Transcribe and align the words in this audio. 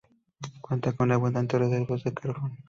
Cuenta 0.61 0.93
con 0.93 1.11
abundantes 1.11 1.59
reservas 1.59 2.03
de 2.03 2.11
carbón. 2.11 2.57